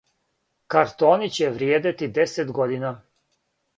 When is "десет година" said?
2.19-2.95